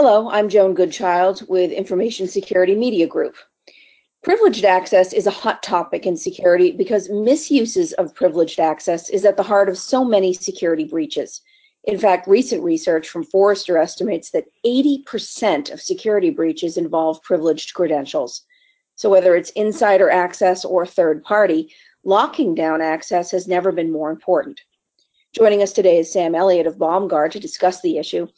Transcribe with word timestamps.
Hello, 0.00 0.30
I'm 0.30 0.48
Joan 0.48 0.74
Goodchild 0.74 1.42
with 1.48 1.72
Information 1.72 2.28
Security 2.28 2.76
Media 2.76 3.04
Group. 3.04 3.34
Privileged 4.22 4.64
access 4.64 5.12
is 5.12 5.26
a 5.26 5.32
hot 5.32 5.60
topic 5.60 6.06
in 6.06 6.16
security 6.16 6.70
because 6.70 7.10
misuses 7.10 7.94
of 7.94 8.14
privileged 8.14 8.60
access 8.60 9.10
is 9.10 9.24
at 9.24 9.36
the 9.36 9.42
heart 9.42 9.68
of 9.68 9.76
so 9.76 10.04
many 10.04 10.32
security 10.32 10.84
breaches. 10.84 11.40
In 11.82 11.98
fact, 11.98 12.28
recent 12.28 12.62
research 12.62 13.08
from 13.08 13.24
Forrester 13.24 13.76
estimates 13.76 14.30
that 14.30 14.44
80% 14.64 15.72
of 15.72 15.80
security 15.80 16.30
breaches 16.30 16.76
involve 16.76 17.20
privileged 17.24 17.74
credentials. 17.74 18.42
So 18.94 19.10
whether 19.10 19.34
it's 19.34 19.50
insider 19.50 20.10
access 20.10 20.64
or 20.64 20.86
third 20.86 21.24
party, 21.24 21.74
locking 22.04 22.54
down 22.54 22.80
access 22.80 23.32
has 23.32 23.48
never 23.48 23.72
been 23.72 23.90
more 23.90 24.12
important. 24.12 24.60
Joining 25.32 25.60
us 25.60 25.72
today 25.72 25.98
is 25.98 26.12
Sam 26.12 26.36
Elliott 26.36 26.68
of 26.68 26.78
Bomgar 26.78 27.28
to 27.32 27.40
discuss 27.40 27.80
the 27.80 27.98
issue. 27.98 28.28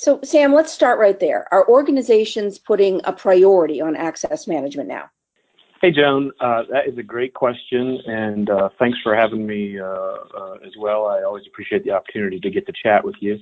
So, 0.00 0.20
Sam, 0.22 0.54
let's 0.54 0.72
start 0.72 1.00
right 1.00 1.18
there. 1.18 1.52
Are 1.52 1.68
organizations 1.68 2.56
putting 2.56 3.00
a 3.02 3.12
priority 3.12 3.80
on 3.80 3.96
access 3.96 4.46
management 4.46 4.88
now? 4.88 5.10
Hey, 5.82 5.90
Joan, 5.90 6.30
uh, 6.38 6.62
that 6.70 6.86
is 6.86 6.96
a 6.98 7.02
great 7.02 7.34
question, 7.34 7.98
and 8.06 8.48
uh, 8.48 8.68
thanks 8.78 8.96
for 9.02 9.16
having 9.16 9.44
me 9.44 9.76
uh, 9.80 9.84
uh 9.84 10.54
as 10.64 10.70
well. 10.78 11.06
I 11.06 11.24
always 11.24 11.42
appreciate 11.48 11.82
the 11.82 11.90
opportunity 11.90 12.38
to 12.38 12.48
get 12.48 12.64
to 12.66 12.72
chat 12.80 13.04
with 13.04 13.16
you. 13.18 13.40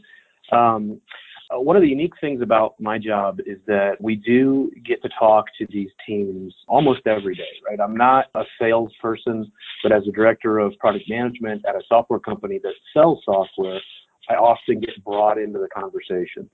Um, 0.50 0.98
uh, 1.54 1.60
one 1.60 1.76
of 1.76 1.82
the 1.82 1.88
unique 1.88 2.14
things 2.22 2.40
about 2.40 2.74
my 2.80 2.96
job 2.96 3.38
is 3.44 3.58
that 3.66 4.00
we 4.00 4.16
do 4.16 4.70
get 4.82 5.02
to 5.02 5.10
talk 5.18 5.44
to 5.58 5.66
these 5.68 5.90
teams 6.06 6.54
almost 6.68 7.06
every 7.06 7.34
day, 7.34 7.52
right? 7.68 7.78
I'm 7.80 7.96
not 7.96 8.26
a 8.34 8.44
salesperson, 8.58 9.52
but 9.82 9.92
as 9.92 10.08
a 10.08 10.10
director 10.10 10.58
of 10.58 10.72
product 10.78 11.04
management 11.06 11.66
at 11.66 11.76
a 11.76 11.82
software 11.86 12.18
company 12.18 12.58
that 12.62 12.72
sells 12.94 13.20
software, 13.26 13.78
I 14.28 14.34
often 14.34 14.80
get 14.80 15.02
brought 15.04 15.38
into 15.38 15.58
the 15.58 15.68
conversation. 15.68 16.48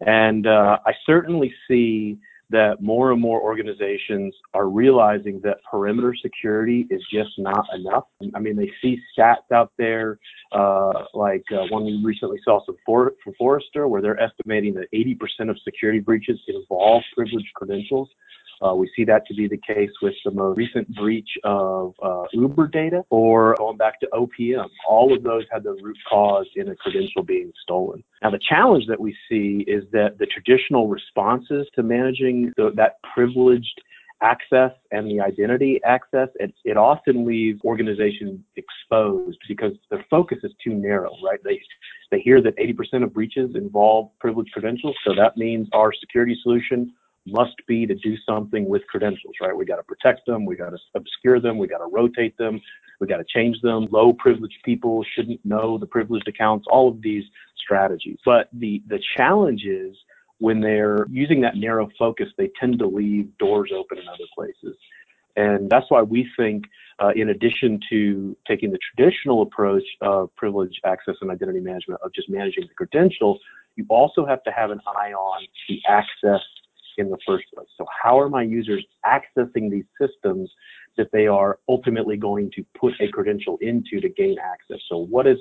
And 0.00 0.46
uh, 0.46 0.78
I 0.86 0.92
certainly 1.06 1.52
see 1.68 2.18
that 2.50 2.80
more 2.80 3.10
and 3.10 3.20
more 3.20 3.40
organizations 3.40 4.34
are 4.52 4.68
realizing 4.68 5.40
that 5.42 5.56
perimeter 5.68 6.14
security 6.20 6.86
is 6.90 7.02
just 7.10 7.30
not 7.38 7.66
enough. 7.74 8.04
I 8.34 8.38
mean, 8.38 8.54
they 8.54 8.70
see 8.82 8.98
stats 9.16 9.50
out 9.52 9.72
there, 9.78 10.18
uh, 10.52 11.04
like 11.14 11.42
uh, 11.52 11.64
one 11.70 11.84
we 11.84 12.00
recently 12.04 12.38
saw 12.44 12.60
for, 12.84 13.14
from 13.22 13.32
Forrester, 13.38 13.88
where 13.88 14.02
they're 14.02 14.20
estimating 14.20 14.74
that 14.74 14.86
80% 14.94 15.50
of 15.50 15.58
security 15.64 16.00
breaches 16.00 16.38
involve 16.46 17.02
privileged 17.14 17.52
credentials. 17.54 18.08
Uh, 18.64 18.74
we 18.74 18.90
see 18.96 19.04
that 19.04 19.26
to 19.26 19.34
be 19.34 19.46
the 19.46 19.58
case 19.58 19.90
with 20.00 20.14
the 20.24 20.30
most 20.30 20.56
recent 20.56 20.88
breach 20.94 21.28
of 21.44 21.94
uh, 22.02 22.24
Uber 22.32 22.68
data 22.68 23.02
or 23.10 23.54
going 23.58 23.76
back 23.76 24.00
to 24.00 24.06
OPM. 24.12 24.68
All 24.88 25.14
of 25.14 25.22
those 25.22 25.44
had 25.52 25.64
the 25.64 25.76
root 25.82 25.98
cause 26.08 26.46
in 26.56 26.68
a 26.68 26.76
credential 26.76 27.22
being 27.22 27.52
stolen. 27.62 28.02
Now, 28.22 28.30
the 28.30 28.40
challenge 28.48 28.86
that 28.88 28.98
we 28.98 29.14
see 29.28 29.64
is 29.66 29.84
that 29.92 30.18
the 30.18 30.26
traditional 30.26 30.88
responses 30.88 31.66
to 31.74 31.82
managing 31.82 32.52
the, 32.56 32.70
that 32.76 32.96
privileged 33.14 33.82
access 34.22 34.70
and 34.90 35.06
the 35.10 35.20
identity 35.20 35.80
access, 35.84 36.28
it, 36.36 36.54
it 36.64 36.78
often 36.78 37.26
leaves 37.26 37.60
organizations 37.64 38.40
exposed 38.56 39.38
because 39.46 39.72
their 39.90 40.04
focus 40.08 40.38
is 40.42 40.52
too 40.62 40.72
narrow, 40.72 41.10
right? 41.22 41.40
They, 41.44 41.60
they 42.10 42.20
hear 42.20 42.40
that 42.40 42.56
80% 42.56 43.02
of 43.02 43.12
breaches 43.12 43.50
involve 43.54 44.10
privileged 44.20 44.52
credentials, 44.52 44.96
so 45.06 45.14
that 45.16 45.36
means 45.36 45.68
our 45.74 45.92
security 45.92 46.38
solution 46.42 46.94
must 47.26 47.54
be 47.66 47.86
to 47.86 47.94
do 47.94 48.16
something 48.28 48.68
with 48.68 48.86
credentials, 48.88 49.34
right? 49.40 49.56
We 49.56 49.64
got 49.64 49.76
to 49.76 49.82
protect 49.82 50.26
them, 50.26 50.44
we 50.44 50.56
got 50.56 50.70
to 50.70 50.78
obscure 50.94 51.40
them, 51.40 51.58
we 51.58 51.66
got 51.66 51.78
to 51.78 51.88
rotate 51.90 52.36
them, 52.36 52.60
we 53.00 53.06
got 53.06 53.18
to 53.18 53.24
change 53.24 53.60
them. 53.62 53.86
Low 53.90 54.12
privileged 54.12 54.58
people 54.64 55.04
shouldn't 55.14 55.44
know 55.44 55.78
the 55.78 55.86
privileged 55.86 56.28
accounts, 56.28 56.66
all 56.70 56.88
of 56.88 57.00
these 57.02 57.24
strategies. 57.56 58.18
But 58.24 58.48
the, 58.52 58.82
the 58.88 59.00
challenge 59.16 59.64
is 59.64 59.96
when 60.38 60.60
they're 60.60 61.06
using 61.10 61.40
that 61.40 61.56
narrow 61.56 61.88
focus, 61.98 62.28
they 62.36 62.50
tend 62.60 62.78
to 62.80 62.86
leave 62.86 63.36
doors 63.38 63.70
open 63.74 63.98
in 63.98 64.08
other 64.08 64.24
places. 64.34 64.76
And 65.36 65.68
that's 65.70 65.86
why 65.88 66.02
we 66.02 66.28
think, 66.36 66.64
uh, 67.00 67.10
in 67.16 67.30
addition 67.30 67.80
to 67.90 68.36
taking 68.46 68.70
the 68.70 68.78
traditional 68.94 69.42
approach 69.42 69.82
of 70.00 70.34
privilege 70.36 70.80
access 70.84 71.16
and 71.20 71.30
identity 71.30 71.60
management 71.60 72.00
of 72.04 72.12
just 72.14 72.30
managing 72.30 72.64
the 72.68 72.74
credentials, 72.74 73.40
you 73.76 73.84
also 73.88 74.24
have 74.24 74.42
to 74.44 74.52
have 74.52 74.70
an 74.70 74.80
eye 74.86 75.12
on 75.12 75.46
the 75.68 75.80
access 75.88 76.40
in 76.98 77.10
the 77.10 77.18
first 77.26 77.44
place. 77.54 77.68
So 77.76 77.86
how 78.02 78.18
are 78.18 78.28
my 78.28 78.42
users 78.42 78.84
accessing 79.04 79.70
these 79.70 79.84
systems 80.00 80.50
that 80.96 81.08
they 81.12 81.26
are 81.26 81.58
ultimately 81.68 82.16
going 82.16 82.50
to 82.56 82.64
put 82.78 82.94
a 83.00 83.08
credential 83.08 83.58
into 83.60 84.00
to 84.00 84.08
gain 84.08 84.36
access? 84.38 84.82
So 84.88 85.06
what 85.06 85.26
is, 85.26 85.38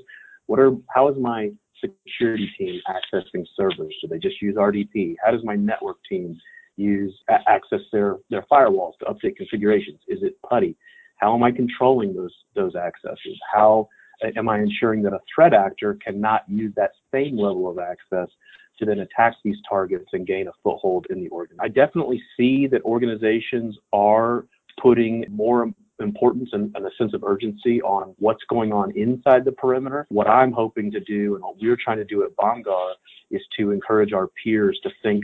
what 0.47 0.59
are, 0.59 0.71
how 0.93 1.09
is 1.09 1.15
my 1.19 1.51
security 1.83 2.49
team 2.57 2.79
accessing 2.87 3.45
servers? 3.55 3.95
Do 4.01 4.07
they 4.07 4.19
just 4.19 4.41
use 4.41 4.55
RDP? 4.55 5.15
How 5.23 5.31
does 5.31 5.43
my 5.43 5.55
network 5.55 5.97
team 6.09 6.37
use 6.75 7.13
access 7.47 7.81
their 7.91 8.17
their 8.29 8.45
firewalls 8.51 8.97
to 8.99 9.05
update 9.05 9.35
configurations? 9.35 9.99
Is 10.07 10.19
it 10.23 10.35
PuTTY? 10.49 10.75
How 11.17 11.35
am 11.35 11.43
I 11.43 11.51
controlling 11.51 12.15
those 12.15 12.33
those 12.55 12.75
accesses? 12.75 13.39
How 13.51 13.87
am 14.35 14.49
I 14.49 14.59
ensuring 14.59 15.03
that 15.03 15.13
a 15.13 15.19
threat 15.33 15.53
actor 15.53 15.97
cannot 16.03 16.43
use 16.47 16.73
that 16.75 16.91
same 17.11 17.37
level 17.37 17.69
of 17.69 17.79
access 17.79 18.29
to 18.79 18.85
then 18.85 18.99
attack 18.99 19.35
these 19.43 19.57
targets 19.69 20.05
and 20.13 20.25
gain 20.25 20.47
a 20.47 20.51
foothold 20.63 21.05
in 21.09 21.21
the 21.21 21.29
organ. 21.29 21.57
I 21.59 21.67
definitely 21.67 22.21
see 22.35 22.67
that 22.67 22.81
organizations 22.83 23.77
are 23.91 24.45
putting 24.81 25.25
more 25.29 25.71
importance 25.99 26.49
and, 26.53 26.75
and, 26.75 26.85
a 26.85 26.89
sense 26.97 27.13
of 27.13 27.23
urgency 27.23 27.81
on 27.83 28.15
what's 28.17 28.43
going 28.49 28.73
on 28.73 28.91
inside 28.97 29.45
the 29.45 29.51
perimeter. 29.51 30.07
What 30.09 30.27
I'm 30.27 30.51
hoping 30.51 30.91
to 30.91 30.99
do 30.99 31.35
and 31.35 31.43
what 31.43 31.57
we're 31.61 31.77
trying 31.81 31.97
to 31.97 32.05
do 32.05 32.23
at 32.23 32.35
Bomgar 32.35 32.93
is 33.31 33.41
to 33.57 33.71
encourage 33.71 34.11
our 34.11 34.27
peers 34.43 34.79
to 34.83 34.89
think 35.01 35.23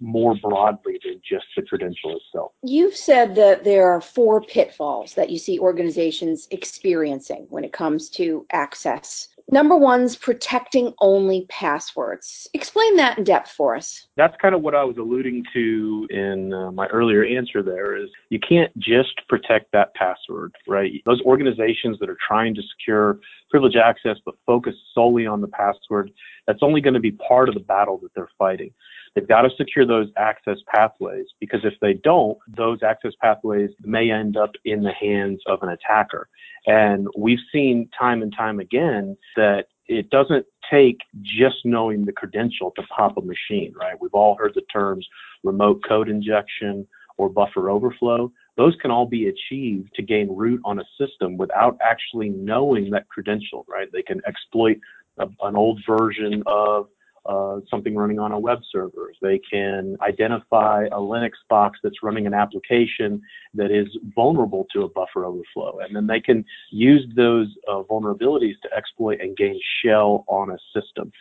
more 0.00 0.34
broadly 0.36 0.98
than 1.04 1.20
just 1.28 1.46
the 1.56 1.62
credential 1.62 2.16
itself. 2.16 2.52
You've 2.62 2.96
said 2.96 3.34
that 3.36 3.64
there 3.64 3.90
are 3.90 4.00
four 4.00 4.40
pitfalls 4.40 5.14
that 5.14 5.30
you 5.30 5.38
see 5.38 5.58
organizations 5.58 6.48
experiencing 6.50 7.46
when 7.50 7.64
it 7.64 7.72
comes 7.72 8.08
to 8.10 8.46
access 8.52 9.28
Number 9.50 9.76
one's 9.76 10.16
protecting 10.16 10.94
only 11.00 11.46
passwords. 11.50 12.48
Explain 12.54 12.96
that 12.96 13.18
in 13.18 13.24
depth 13.24 13.50
for 13.50 13.76
us. 13.76 14.06
That's 14.16 14.34
kind 14.40 14.54
of 14.54 14.62
what 14.62 14.74
I 14.74 14.84
was 14.84 14.96
alluding 14.96 15.44
to 15.52 16.06
in 16.10 16.54
uh, 16.54 16.72
my 16.72 16.86
earlier 16.86 17.24
answer 17.24 17.62
there 17.62 17.94
is 17.94 18.08
you 18.30 18.38
can't 18.40 18.76
just 18.78 19.20
protect 19.28 19.70
that 19.72 19.94
password, 19.94 20.54
right? 20.66 20.92
Those 21.04 21.20
organizations 21.22 21.98
that 22.00 22.08
are 22.08 22.16
trying 22.26 22.54
to 22.54 22.62
secure 22.62 23.20
privilege 23.50 23.76
access 23.76 24.16
but 24.24 24.34
focus 24.46 24.74
solely 24.94 25.26
on 25.26 25.42
the 25.42 25.48
password, 25.48 26.10
that's 26.46 26.62
only 26.62 26.80
going 26.80 26.94
to 26.94 27.00
be 27.00 27.12
part 27.12 27.48
of 27.48 27.54
the 27.54 27.60
battle 27.60 27.98
that 27.98 28.14
they're 28.14 28.30
fighting. 28.38 28.72
They've 29.14 29.28
got 29.28 29.42
to 29.42 29.50
secure 29.56 29.86
those 29.86 30.08
access 30.16 30.58
pathways 30.74 31.26
because 31.40 31.60
if 31.64 31.74
they 31.80 31.94
don't, 31.94 32.36
those 32.56 32.82
access 32.82 33.12
pathways 33.20 33.70
may 33.82 34.10
end 34.10 34.36
up 34.36 34.50
in 34.64 34.82
the 34.82 34.92
hands 34.92 35.40
of 35.46 35.62
an 35.62 35.68
attacker. 35.68 36.28
And 36.66 37.06
we've 37.16 37.38
seen 37.52 37.88
time 37.98 38.22
and 38.22 38.34
time 38.36 38.58
again 38.58 39.16
that 39.36 39.66
it 39.86 40.10
doesn't 40.10 40.46
take 40.70 40.98
just 41.22 41.56
knowing 41.64 42.04
the 42.04 42.12
credential 42.12 42.72
to 42.76 42.82
pop 42.84 43.16
a 43.16 43.20
machine, 43.20 43.72
right? 43.78 44.00
We've 44.00 44.14
all 44.14 44.36
heard 44.36 44.52
the 44.54 44.62
terms 44.72 45.06
remote 45.42 45.82
code 45.86 46.08
injection 46.08 46.86
or 47.16 47.28
buffer 47.28 47.70
overflow. 47.70 48.32
Those 48.56 48.74
can 48.80 48.90
all 48.90 49.06
be 49.06 49.28
achieved 49.28 49.90
to 49.94 50.02
gain 50.02 50.34
root 50.34 50.60
on 50.64 50.80
a 50.80 50.84
system 50.98 51.36
without 51.36 51.76
actually 51.80 52.30
knowing 52.30 52.90
that 52.90 53.08
credential, 53.08 53.64
right? 53.68 53.88
They 53.92 54.02
can 54.02 54.20
exploit 54.26 54.78
a, 55.18 55.26
an 55.42 55.54
old 55.54 55.80
version 55.86 56.42
of 56.46 56.88
uh, 57.26 57.60
something 57.70 57.94
running 57.94 58.18
on 58.18 58.32
a 58.32 58.38
web 58.38 58.60
server. 58.70 59.12
They 59.22 59.38
can 59.38 59.96
identify 60.02 60.86
a 60.86 60.98
Linux 60.98 61.32
box 61.48 61.78
that's 61.82 62.02
running 62.02 62.26
an 62.26 62.34
application 62.34 63.20
that 63.54 63.70
is 63.70 63.88
vulnerable 64.14 64.66
to 64.72 64.82
a 64.82 64.88
buffer 64.88 65.24
overflow. 65.24 65.78
And 65.80 65.94
then 65.96 66.06
they 66.06 66.20
can 66.20 66.44
use 66.70 67.06
those 67.16 67.48
uh, 67.68 67.82
vulnerabilities 67.82 68.60
to 68.62 68.72
exploit 68.76 69.20
and 69.20 69.36
gain 69.36 69.58
shell 69.82 70.24
on 70.28 70.50
a 70.50 70.58
system. 70.78 71.12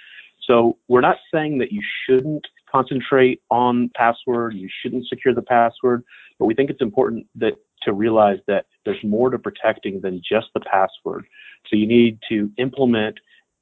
So 0.48 0.78
we're 0.88 1.02
not 1.02 1.18
saying 1.34 1.58
that 1.60 1.72
you 1.72 1.82
shouldn't 2.06 2.46
concentrate 2.70 3.42
on 3.50 3.90
password, 3.96 4.56
you 4.56 4.70
shouldn't 4.82 5.08
secure 5.08 5.34
the 5.34 5.42
password, 5.42 6.04
but 6.40 6.46
we 6.46 6.54
think 6.54 6.70
it's 6.70 6.82
important 6.82 7.28
that 7.36 7.54
to 7.84 7.94
realize 7.94 8.40
that 8.48 8.66
there's 8.86 9.04
more 9.04 9.30
to 9.30 9.38
protecting 9.38 10.02
than 10.02 10.22
just 10.28 10.48
the 10.54 10.60
password. 10.60 11.26
So 11.68 11.76
you 11.76 11.88
need 11.88 12.20
to 12.30 12.52
implement 12.58 13.20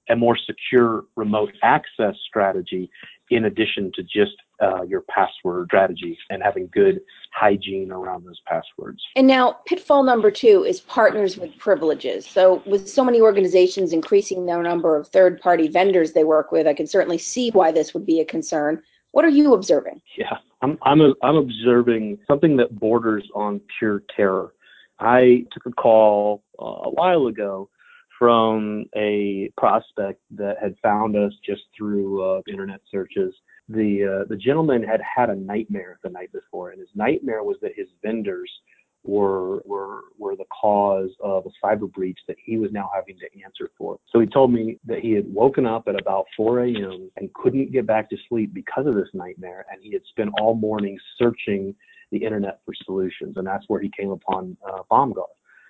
a 0.10 0.16
more 0.16 0.38
secure 0.38 1.06
remote 1.16 1.54
access 1.64 2.16
strategy 2.28 2.90
in 3.30 3.46
addition 3.46 3.92
to 3.96 4.04
just 4.04 4.34
uh, 4.62 4.84
your 4.84 5.02
password 5.02 5.66
strategy 5.68 6.18
and 6.30 6.44
having 6.44 6.70
good 6.72 7.00
hygiene 7.34 7.92
around 7.92 8.26
those 8.26 8.40
passwords. 8.46 9.02
And 9.16 9.26
now, 9.26 9.54
pitfall 9.66 10.04
number 10.04 10.30
two 10.30 10.64
is 10.68 10.82
partners 10.82 11.38
with 11.38 11.58
privileges. 11.58 12.28
So, 12.28 12.62
with 12.66 12.88
so 12.88 13.04
many 13.04 13.22
organizations 13.22 13.94
increasing 13.94 14.46
their 14.46 14.62
number 14.62 14.96
of 14.96 15.08
third 15.08 15.42
party 15.42 15.68
vendors 15.68 16.12
they 16.12 16.26
work 16.26 16.52
with, 16.52 16.68
I 16.68 16.74
can 16.74 16.86
certainly 16.86 17.18
see 17.18 17.50
why 17.52 17.72
this 17.72 17.94
would 17.94 18.06
be 18.06 18.20
a 18.20 18.26
concern. 18.26 18.84
What 19.12 19.26
are 19.26 19.30
you 19.30 19.54
observing? 19.54 20.02
Yeah, 20.18 20.38
I'm, 20.62 20.78
I'm, 20.84 21.02
a, 21.02 21.14
I'm 21.24 21.36
observing 21.36 22.20
something 22.28 22.58
that 22.58 22.80
borders 22.80 23.28
on 23.34 23.62
pure 23.80 24.04
terror. 24.16 24.54
I 25.00 25.46
took 25.52 25.66
a 25.66 25.72
call 25.72 26.44
uh, 26.62 26.66
a 26.66 26.90
while 26.92 27.28
ago 27.28 27.70
from 28.22 28.86
a 28.96 29.52
prospect 29.58 30.22
that 30.30 30.56
had 30.62 30.76
found 30.84 31.16
us 31.16 31.34
just 31.44 31.64
through 31.76 32.22
uh, 32.24 32.40
internet 32.48 32.80
searches. 32.92 33.34
the 33.68 34.22
uh, 34.22 34.26
the 34.30 34.38
gentleman 34.38 34.84
had 34.84 35.02
had 35.02 35.32
a 35.32 35.36
nightmare 35.36 35.98
the 36.04 36.10
night 36.10 36.32
before, 36.32 36.70
and 36.70 36.80
his 36.80 36.90
nightmare 36.94 37.44
was 37.44 37.58
that 37.64 37.72
his 37.76 37.88
vendors 38.04 38.52
were 39.04 39.64
were 39.66 40.02
were 40.20 40.36
the 40.36 40.46
cause 40.62 41.10
of 41.20 41.48
a 41.48 41.66
cyber 41.66 41.92
breach 41.92 42.20
that 42.28 42.38
he 42.46 42.58
was 42.58 42.72
now 42.72 42.92
having 42.94 43.18
to 43.18 43.44
answer 43.44 43.72
for. 43.76 43.98
So 44.12 44.20
he 44.20 44.28
told 44.28 44.54
me 44.54 44.78
that 44.86 45.00
he 45.00 45.14
had 45.14 45.26
woken 45.34 45.66
up 45.66 45.88
at 45.88 46.00
about 46.00 46.26
4 46.38 46.66
a.m. 46.66 47.10
and 47.18 47.34
couldn't 47.34 47.72
get 47.72 47.88
back 47.88 48.08
to 48.12 48.18
sleep 48.30 48.54
because 48.54 48.86
of 48.86 48.94
this 48.94 49.10
nightmare, 49.16 49.66
and 49.72 49.82
he 49.82 49.92
had 49.94 50.04
spent 50.12 50.30
all 50.40 50.54
morning 50.54 50.96
searching 51.18 51.74
the 52.12 52.24
internet 52.24 52.60
for 52.66 52.76
solutions, 52.86 53.38
and 53.38 53.48
that's 53.48 53.66
where 53.68 53.82
he 53.82 53.90
came 53.98 54.12
upon 54.12 54.56
uh, 54.72 54.84
Bomgar. 54.92 55.26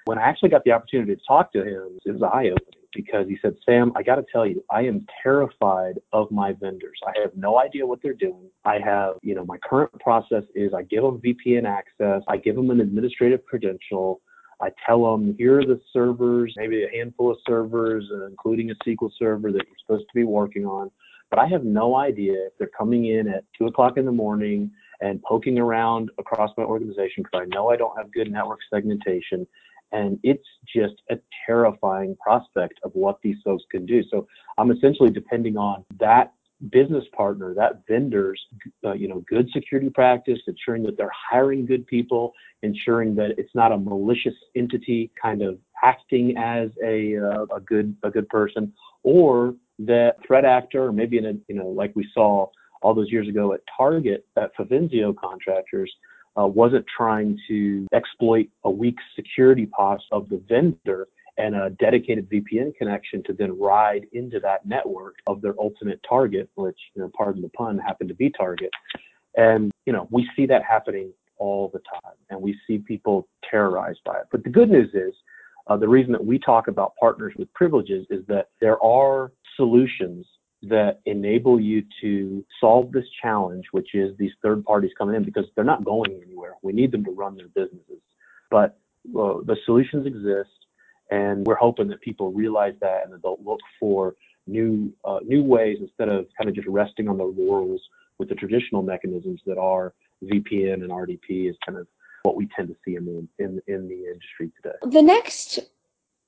When 0.06 0.18
I 0.18 0.24
actually 0.24 0.50
got 0.50 0.64
the 0.64 0.72
opportunity 0.72 1.16
to 1.16 1.22
talk 1.28 1.52
to 1.54 1.60
him, 1.64 2.00
it 2.06 2.12
was 2.12 2.24
eye 2.24 2.50
opening 2.50 2.82
because 2.94 3.28
he 3.28 3.38
said, 3.42 3.56
Sam, 3.66 3.92
I 3.96 4.04
got 4.04 4.16
to 4.16 4.26
tell 4.32 4.46
you, 4.46 4.64
I 4.70 4.82
am 4.82 5.06
terrified 5.24 6.00
of 6.12 6.30
my 6.32 6.54
vendors. 6.54 7.00
I 7.06 7.14
have 7.22 7.32
no 7.36 7.60
idea 7.60 7.86
what 7.86 8.02
they're 8.02 8.14
doing. 8.14 8.50
I 8.66 8.80
have, 8.84 9.16
you 9.22 9.36
know, 9.36 9.46
my 9.46 9.58
current 9.58 9.98
process 10.00 10.44
is 10.56 10.74
I 10.74 10.84
give 10.84 11.04
them 11.04 11.22
VPN 11.22 11.66
access, 11.66 12.22
I 12.28 12.38
give 12.38 12.56
them 12.56 12.70
an 12.70 12.82
administrative 12.82 13.46
credential. 13.46 14.22
I 14.62 14.70
tell 14.86 15.12
them 15.12 15.36
here 15.40 15.60
are 15.60 15.66
the 15.66 15.82
servers, 15.92 16.54
maybe 16.56 16.84
a 16.84 16.90
handful 16.96 17.32
of 17.32 17.38
servers, 17.48 18.08
uh, 18.14 18.28
including 18.28 18.70
a 18.70 18.76
SQL 18.88 19.10
server 19.18 19.52
that 19.52 19.64
you're 19.66 19.78
supposed 19.84 20.08
to 20.08 20.14
be 20.14 20.24
working 20.24 20.66
on. 20.66 20.92
But 21.32 21.40
I 21.40 21.48
have 21.48 21.64
no 21.64 21.96
idea 21.96 22.34
if 22.34 22.54
they're 22.60 22.70
coming 22.78 23.08
in 23.08 23.28
at 23.28 23.44
two 23.58 23.66
o'clock 23.66 23.98
in 23.98 24.06
the 24.06 24.12
morning 24.12 24.70
and 25.00 25.20
poking 25.24 25.58
around 25.58 26.12
across 26.20 26.52
my 26.58 26.64
organization 26.64 27.24
because 27.24 27.42
I 27.42 27.56
know 27.56 27.70
I 27.70 27.76
don't 27.76 27.98
have 27.98 28.12
good 28.12 28.32
network 28.32 28.60
segmentation 28.72 29.48
and 29.92 30.20
it's 30.24 30.48
just 30.74 31.02
a 31.10 31.18
terrifying 31.46 32.16
prospect 32.24 32.80
of 32.84 32.92
what 32.94 33.20
these 33.22 33.38
folks 33.44 33.64
can 33.70 33.86
do. 33.86 34.04
So 34.10 34.28
I'm 34.58 34.72
essentially 34.72 35.10
depending 35.10 35.58
on 35.58 35.84
that 36.00 36.34
business 36.70 37.04
partner, 37.16 37.54
that 37.56 37.82
vendor's, 37.88 38.40
uh, 38.86 38.94
you 38.94 39.08
know, 39.08 39.24
good 39.28 39.50
security 39.52 39.90
practice, 39.90 40.40
ensuring 40.48 40.84
that 40.84 40.98
they're 40.98 41.12
hiring 41.12 41.66
good 41.66 41.88
people, 41.88 42.34
ensuring 42.62 43.16
that 43.16 43.32
it's 43.38 43.54
not 43.56 43.72
a 43.72 43.78
malicious 43.78 44.36
entity 44.56 45.12
kind 45.20 45.42
of 45.42 45.58
acting 45.84 46.38
as 46.38 46.70
a 46.84 47.18
uh, 47.18 47.46
a 47.56 47.60
good 47.60 47.96
a 48.04 48.12
good 48.12 48.30
person, 48.30 48.72
or 49.04 49.56
that 49.80 50.18
threat 50.26 50.46
actor, 50.46 50.86
or 50.86 50.92
maybe 50.92 51.18
in 51.18 51.26
a 51.26 51.34
you 51.48 51.56
know 51.56 51.68
like 51.68 51.92
we 51.96 52.08
saw 52.14 52.48
all 52.82 52.94
those 52.94 53.12
years 53.12 53.28
ago 53.28 53.54
at 53.54 53.62
Target 53.76 54.26
at 54.38 54.52
Fazio 54.56 55.14
contractors 55.14 55.92
uh, 56.40 56.48
wasn't 56.48 56.86
trying 56.96 57.38
to 57.48 57.88
exploit 57.94 58.48
a 58.64 58.70
weak 58.70 58.98
security 59.16 59.66
posture 59.66 60.06
of 60.12 60.30
the 60.30 60.42
vendor 60.48 61.08
and 61.38 61.56
a 61.56 61.70
dedicated 61.72 62.30
VPN 62.30 62.76
connection 62.76 63.24
to 63.24 63.34
then 63.34 63.58
ride 63.60 64.06
into 64.14 64.40
that 64.40 64.66
network 64.66 65.16
of 65.28 65.42
their 65.42 65.56
ultimate 65.60 66.00
target, 66.08 66.50
which, 66.56 66.78
you 66.96 67.02
know, 67.02 67.12
pardon 67.18 67.42
the 67.42 67.50
pun, 67.50 67.78
happened 67.78 68.10
to 68.10 68.16
be 68.16 68.30
Target. 68.30 68.70
And, 69.36 69.72
you 69.86 69.94
know, 69.94 70.08
we 70.12 70.30
see 70.36 70.46
that 70.48 70.62
happening 70.64 71.14
all 71.38 71.70
the 71.74 71.80
time 71.80 72.16
and 72.30 72.42
we 72.42 72.58
see 72.68 72.78
people 72.80 73.28
terrorized 73.50 74.02
by 74.06 74.20
it. 74.20 74.28
But 74.32 74.44
the 74.44 74.50
good 74.50 74.70
news 74.70 74.90
is, 74.94 75.14
uh, 75.68 75.78
the 75.78 75.88
reason 75.88 76.12
that 76.12 76.26
we 76.26 76.38
talk 76.38 76.68
about 76.68 76.94
partners 77.00 77.34
with 77.38 77.52
privileges 77.54 78.06
is 78.10 78.26
that 78.28 78.50
there 78.60 78.82
are 78.84 79.32
solutions 79.56 80.26
that 80.64 81.00
enable 81.06 81.60
you 81.60 81.84
to 82.02 82.46
solve 82.60 82.92
this 82.92 83.06
challenge, 83.22 83.66
which 83.72 83.96
is 83.96 84.16
these 84.18 84.32
third 84.44 84.64
parties 84.64 84.92
coming 84.98 85.16
in 85.16 85.24
because 85.24 85.46
they're 85.56 85.64
not 85.66 85.84
going 85.84 86.22
anywhere. 86.26 86.54
We 86.62 86.72
need 86.72 86.92
them 86.92 87.04
to 87.06 87.12
run 87.12 87.36
their 87.36 87.48
businesses. 87.48 88.00
But 88.52 88.78
the 89.06 89.56
solutions 89.66 90.06
exist, 90.06 90.50
and 91.10 91.46
we're 91.46 91.56
hoping 91.56 91.88
that 91.88 92.02
people 92.02 92.32
realize 92.32 92.74
that 92.82 93.04
and 93.04 93.14
that 93.14 93.24
they'll 93.24 93.40
look 93.44 93.60
for 93.80 94.16
new 94.48 94.92
uh, 95.06 95.20
new 95.26 95.44
ways 95.44 95.78
instead 95.80 96.10
of 96.10 96.26
kind 96.38 96.50
of 96.50 96.56
just 96.56 96.68
resting 96.68 97.08
on 97.08 97.18
their 97.18 97.28
laurels 97.28 97.82
with 98.18 98.30
the 98.30 98.36
traditional 98.36 98.82
mechanisms 98.82 99.40
that 99.46 99.58
are 99.58 99.94
VPN 100.24 100.76
and 100.76 100.90
RDP 100.90 101.50
is 101.50 101.56
kind 101.66 101.78
of 101.78 101.88
what 102.24 102.36
we 102.36 102.48
tend 102.56 102.68
to 102.68 102.76
see 102.86 102.96
in 102.96 103.06
the 103.06 103.44
in, 103.44 103.62
in 103.68 103.88
the 103.88 104.06
industry 104.06 104.52
today. 104.62 104.76
The 104.84 105.02
next 105.02 105.60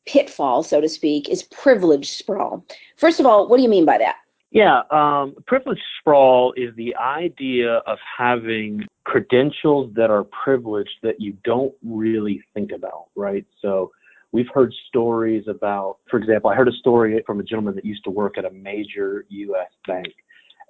pitfall, 0.05 0.63
so 0.63 0.81
to 0.81 0.89
speak, 0.89 1.29
is 1.29 1.43
privilege 1.43 2.11
sprawl. 2.11 2.65
First 2.97 3.19
of 3.19 3.25
all, 3.25 3.47
what 3.47 3.57
do 3.57 3.63
you 3.63 3.69
mean 3.69 3.85
by 3.85 3.97
that? 3.97 4.17
Yeah, 4.51 4.81
um, 4.91 5.33
privilege 5.47 5.79
sprawl 5.99 6.53
is 6.55 6.75
the 6.75 6.95
idea 6.95 7.77
of 7.87 7.97
having 8.17 8.85
credentials 9.03 9.91
that 9.95 10.11
are 10.11 10.25
privileged 10.25 10.97
that 11.01 11.19
you 11.19 11.35
don't 11.43 11.73
really 11.83 12.43
think 12.53 12.71
about, 12.71 13.07
right? 13.15 13.45
So 13.61 13.91
we've 14.31 14.49
heard 14.53 14.71
stories 14.89 15.45
about, 15.47 15.97
for 16.09 16.17
example, 16.17 16.51
I 16.51 16.55
heard 16.55 16.67
a 16.67 16.73
story 16.73 17.21
from 17.25 17.39
a 17.39 17.43
gentleman 17.43 17.73
that 17.75 17.85
used 17.85 18.03
to 18.03 18.11
work 18.11 18.37
at 18.37 18.45
a 18.45 18.51
major 18.51 19.25
U.S. 19.29 19.71
bank. 19.87 20.13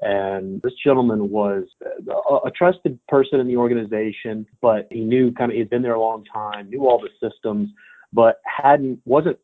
And 0.01 0.61
this 0.61 0.73
gentleman 0.83 1.29
was 1.29 1.63
a, 1.81 2.47
a 2.47 2.51
trusted 2.51 2.99
person 3.07 3.39
in 3.39 3.47
the 3.47 3.57
organization, 3.57 4.45
but 4.61 4.87
he 4.91 5.01
knew 5.01 5.33
kind 5.33 5.51
of, 5.51 5.57
he'd 5.57 5.69
been 5.69 5.81
there 5.81 5.95
a 5.95 6.01
long 6.01 6.23
time, 6.25 6.69
knew 6.69 6.87
all 6.87 6.99
the 6.99 7.09
systems, 7.25 7.69
but 8.13 8.41
hadn't, 8.45 8.99
wasn't 9.05 9.37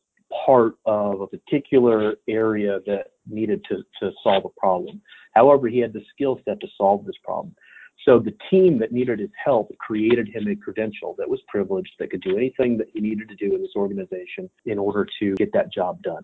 part 0.46 0.74
of 0.86 1.20
a 1.20 1.26
particular 1.26 2.14
area 2.28 2.78
that 2.86 3.08
needed 3.28 3.64
to, 3.68 3.78
to 4.00 4.12
solve 4.22 4.44
a 4.44 4.60
problem. 4.60 5.00
However, 5.34 5.68
he 5.68 5.78
had 5.78 5.92
the 5.92 6.04
skill 6.14 6.40
set 6.44 6.60
to 6.60 6.68
solve 6.78 7.04
this 7.04 7.16
problem. 7.24 7.54
So 8.04 8.18
the 8.18 8.34
team 8.50 8.78
that 8.78 8.92
needed 8.92 9.18
his 9.18 9.30
help 9.44 9.76
created 9.78 10.28
him 10.28 10.48
a 10.48 10.56
credential 10.56 11.14
that 11.18 11.28
was 11.28 11.40
privileged 11.48 11.92
that 11.98 12.10
could 12.10 12.22
do 12.22 12.36
anything 12.36 12.78
that 12.78 12.88
he 12.92 13.00
needed 13.00 13.28
to 13.28 13.36
do 13.36 13.54
in 13.54 13.60
this 13.60 13.76
organization 13.76 14.48
in 14.64 14.78
order 14.78 15.06
to 15.20 15.34
get 15.34 15.52
that 15.52 15.72
job 15.72 16.02
done. 16.02 16.22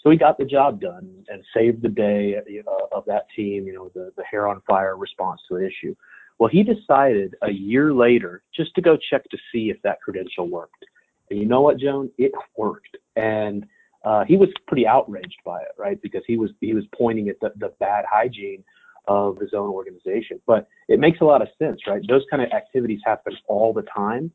So 0.00 0.10
he 0.10 0.16
got 0.16 0.38
the 0.38 0.44
job 0.44 0.80
done 0.80 1.24
and 1.28 1.42
saved 1.56 1.82
the 1.82 1.88
day 1.88 2.36
uh, 2.36 2.96
of 2.96 3.04
that 3.06 3.26
team, 3.34 3.66
you 3.66 3.74
know, 3.74 3.90
the, 3.94 4.12
the 4.16 4.24
hair 4.24 4.48
on 4.48 4.60
fire 4.68 4.96
response 4.96 5.40
to 5.48 5.56
an 5.56 5.64
issue. 5.64 5.94
Well, 6.38 6.50
he 6.50 6.62
decided 6.62 7.36
a 7.42 7.50
year 7.50 7.94
later 7.94 8.42
just 8.54 8.74
to 8.74 8.82
go 8.82 8.96
check 8.96 9.22
to 9.30 9.38
see 9.52 9.70
if 9.70 9.80
that 9.82 10.02
credential 10.02 10.48
worked. 10.48 10.84
And 11.30 11.38
you 11.38 11.46
know 11.46 11.60
what, 11.60 11.78
Joan? 11.78 12.10
It 12.18 12.32
worked. 12.56 12.96
And 13.16 13.66
uh, 14.04 14.24
he 14.24 14.36
was 14.36 14.50
pretty 14.66 14.86
outraged 14.86 15.38
by 15.44 15.60
it, 15.60 15.72
right? 15.78 16.00
Because 16.02 16.22
he 16.26 16.36
was 16.36 16.50
he 16.60 16.74
was 16.74 16.84
pointing 16.96 17.28
at 17.28 17.40
the, 17.40 17.52
the 17.56 17.72
bad 17.80 18.04
hygiene 18.10 18.62
of 19.08 19.38
his 19.38 19.54
own 19.54 19.70
organization. 19.70 20.40
But 20.46 20.68
it 20.88 21.00
makes 21.00 21.20
a 21.20 21.24
lot 21.24 21.42
of 21.42 21.48
sense, 21.58 21.80
right? 21.86 22.02
Those 22.08 22.24
kind 22.30 22.42
of 22.42 22.50
activities 22.52 23.00
happen 23.04 23.34
all 23.48 23.72
the 23.72 23.82
time, 23.82 24.30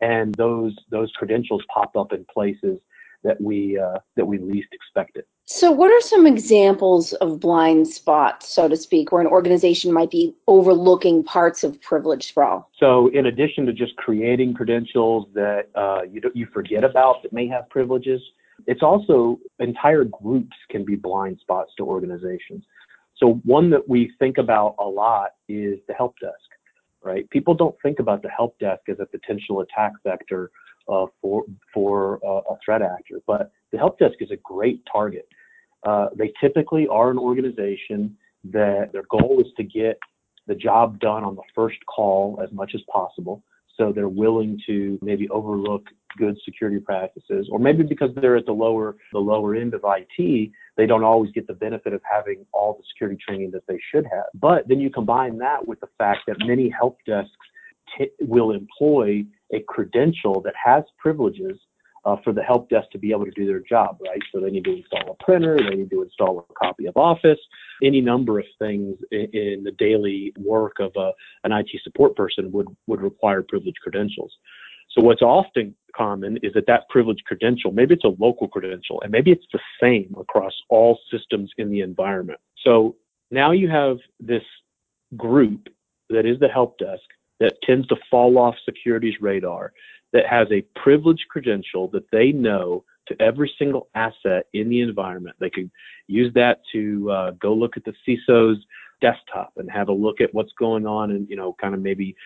and 0.00 0.34
those 0.34 0.76
those 0.90 1.10
credentials 1.16 1.62
pop 1.72 1.96
up 1.96 2.12
in 2.12 2.26
places 2.32 2.78
that 3.24 3.40
we 3.40 3.78
uh, 3.78 3.98
that 4.16 4.24
we 4.24 4.38
least 4.38 4.68
expected. 4.72 5.24
So, 5.46 5.70
what 5.70 5.90
are 5.90 6.00
some 6.00 6.26
examples 6.26 7.12
of 7.14 7.40
blind 7.40 7.88
spots, 7.88 8.48
so 8.48 8.68
to 8.68 8.76
speak, 8.76 9.12
where 9.12 9.20
an 9.20 9.26
organization 9.26 9.92
might 9.92 10.10
be 10.10 10.34
overlooking 10.46 11.22
parts 11.22 11.64
of 11.64 11.80
privilege 11.82 12.28
sprawl? 12.28 12.70
So, 12.78 13.08
in 13.08 13.26
addition 13.26 13.66
to 13.66 13.72
just 13.72 13.96
creating 13.96 14.54
credentials 14.54 15.26
that 15.34 15.68
uh, 15.74 16.02
you 16.10 16.22
you 16.34 16.46
forget 16.52 16.84
about 16.84 17.22
that 17.22 17.32
may 17.32 17.48
have 17.48 17.68
privileges, 17.68 18.22
it's 18.66 18.82
also 18.82 19.38
entire 19.58 20.04
groups 20.04 20.56
can 20.70 20.84
be 20.84 20.94
blind 20.94 21.38
spots 21.40 21.72
to 21.78 21.84
organizations. 21.84 22.64
So 23.16 23.40
one 23.44 23.70
that 23.70 23.88
we 23.88 24.12
think 24.18 24.38
about 24.38 24.74
a 24.78 24.84
lot 24.84 25.30
is 25.48 25.78
the 25.86 25.94
help 25.94 26.18
desk, 26.20 26.34
right? 27.02 27.28
People 27.30 27.54
don't 27.54 27.76
think 27.82 28.00
about 28.00 28.22
the 28.22 28.28
help 28.28 28.58
desk 28.58 28.82
as 28.88 28.98
a 29.00 29.06
potential 29.06 29.60
attack 29.60 29.92
vector 30.02 30.50
uh, 30.88 31.06
for 31.20 31.44
for 31.72 32.20
uh, 32.24 32.52
a 32.52 32.58
threat 32.64 32.82
actor, 32.82 33.20
but 33.26 33.50
the 33.72 33.78
help 33.78 33.98
desk 33.98 34.14
is 34.20 34.30
a 34.30 34.36
great 34.42 34.82
target. 34.90 35.26
Uh, 35.84 36.08
they 36.16 36.32
typically 36.40 36.86
are 36.88 37.10
an 37.10 37.18
organization 37.18 38.16
that 38.44 38.90
their 38.92 39.04
goal 39.10 39.40
is 39.40 39.52
to 39.56 39.64
get 39.64 39.98
the 40.46 40.54
job 40.54 41.00
done 41.00 41.24
on 41.24 41.34
the 41.34 41.42
first 41.54 41.78
call 41.86 42.38
as 42.42 42.52
much 42.52 42.72
as 42.74 42.80
possible. 42.90 43.42
So 43.76 43.92
they're 43.92 44.08
willing 44.08 44.60
to 44.66 44.98
maybe 45.02 45.28
overlook 45.30 45.86
good 46.16 46.38
security 46.44 46.78
practices, 46.78 47.48
or 47.50 47.58
maybe 47.58 47.82
because 47.82 48.10
they're 48.14 48.36
at 48.36 48.46
the 48.46 48.52
lower 48.52 48.96
the 49.12 49.18
lower 49.18 49.56
end 49.56 49.74
of 49.74 49.82
IT, 49.84 50.50
they 50.76 50.86
don't 50.86 51.02
always 51.02 51.32
get 51.32 51.46
the 51.46 51.54
benefit 51.54 51.92
of 51.92 52.00
having 52.08 52.46
all 52.52 52.74
the 52.74 52.84
security 52.92 53.18
training 53.26 53.50
that 53.50 53.66
they 53.66 53.78
should 53.90 54.04
have. 54.04 54.26
But 54.34 54.68
then 54.68 54.80
you 54.80 54.90
combine 54.90 55.38
that 55.38 55.66
with 55.66 55.80
the 55.80 55.88
fact 55.98 56.20
that 56.28 56.36
many 56.46 56.68
help 56.68 56.98
desks 57.04 57.30
t- 57.98 58.10
will 58.20 58.52
employ 58.52 59.24
a 59.54 59.60
credential 59.68 60.40
that 60.42 60.54
has 60.62 60.84
privileges 60.98 61.58
uh, 62.04 62.16
for 62.22 62.32
the 62.32 62.42
help 62.42 62.68
desk 62.68 62.90
to 62.90 62.98
be 62.98 63.10
able 63.10 63.24
to 63.24 63.30
do 63.30 63.46
their 63.46 63.60
job, 63.60 63.98
right? 64.06 64.20
So 64.32 64.40
they 64.40 64.50
need 64.50 64.64
to 64.64 64.76
install 64.76 65.10
a 65.18 65.24
printer, 65.24 65.56
they 65.58 65.76
need 65.76 65.90
to 65.90 66.02
install 66.02 66.38
a 66.38 66.54
copy 66.54 66.86
of 66.86 66.96
Office, 66.96 67.38
any 67.82 68.00
number 68.00 68.38
of 68.38 68.44
things 68.58 68.96
in, 69.10 69.28
in 69.32 69.64
the 69.64 69.72
daily 69.78 70.32
work 70.36 70.76
of 70.80 70.92
a, 70.96 71.12
an 71.44 71.52
IT 71.52 71.68
support 71.82 72.14
person 72.14 72.52
would, 72.52 72.68
would 72.86 73.00
require 73.00 73.42
privileged 73.42 73.78
credentials. 73.82 74.32
So 74.90 75.02
what's 75.02 75.22
often 75.22 75.74
common 75.96 76.38
is 76.42 76.52
that 76.54 76.66
that 76.66 76.88
privileged 76.88 77.24
credential, 77.24 77.72
maybe 77.72 77.94
it's 77.94 78.04
a 78.04 78.14
local 78.18 78.48
credential, 78.48 79.00
and 79.02 79.10
maybe 79.10 79.32
it's 79.32 79.46
the 79.52 79.60
same 79.80 80.14
across 80.18 80.52
all 80.68 80.98
systems 81.10 81.50
in 81.56 81.70
the 81.70 81.80
environment. 81.80 82.38
So 82.64 82.96
now 83.30 83.52
you 83.52 83.68
have 83.70 83.96
this 84.20 84.42
group 85.16 85.68
that 86.10 86.26
is 86.26 86.38
the 86.38 86.48
help 86.48 86.78
desk 86.78 87.02
that 87.40 87.56
tends 87.62 87.86
to 87.88 87.96
fall 88.10 88.38
off 88.38 88.54
security's 88.64 89.20
radar 89.20 89.72
that 90.12 90.26
has 90.26 90.46
a 90.52 90.62
privileged 90.78 91.24
credential 91.28 91.88
that 91.88 92.08
they 92.12 92.30
know 92.32 92.84
to 93.08 93.20
every 93.20 93.52
single 93.58 93.88
asset 93.94 94.46
in 94.54 94.68
the 94.68 94.80
environment. 94.80 95.36
They 95.38 95.50
could 95.50 95.70
use 96.06 96.32
that 96.34 96.60
to 96.72 97.10
uh, 97.10 97.30
go 97.32 97.52
look 97.52 97.76
at 97.76 97.84
the 97.84 97.94
CISO's 98.06 98.64
desktop 99.00 99.52
and 99.56 99.70
have 99.70 99.88
a 99.88 99.92
look 99.92 100.20
at 100.20 100.32
what's 100.32 100.52
going 100.58 100.86
on 100.86 101.10
and 101.10 101.28
you 101.28 101.36
know 101.36 101.54
kind 101.60 101.74
of 101.74 101.80
maybe 101.80 102.16